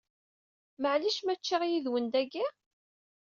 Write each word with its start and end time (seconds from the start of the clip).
Maɛlic 0.81 1.17
ma 1.21 1.35
ččiɣ 1.39 1.61
yid-wen 1.65 2.05
dagi? 2.13 2.45